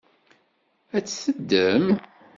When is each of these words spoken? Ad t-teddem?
Ad 0.95 1.03
t-teddem? 1.05 1.85